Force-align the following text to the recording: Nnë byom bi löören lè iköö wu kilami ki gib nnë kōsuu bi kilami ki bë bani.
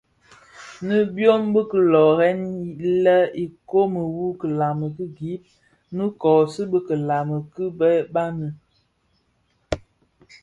Nnë 0.83 0.97
byom 1.15 1.43
bi 1.53 1.61
löören 1.93 2.39
lè 3.03 3.17
iköö 3.45 3.85
wu 4.15 4.27
kilami 4.39 4.87
ki 4.97 5.05
gib 5.17 5.41
nnë 5.93 6.05
kōsuu 6.21 6.67
bi 6.71 6.79
kilami 6.87 7.37
ki 7.53 7.65
bë 7.79 7.91
bani. 8.13 8.49